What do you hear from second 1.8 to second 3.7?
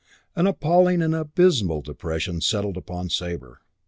depression settled upon Sabre.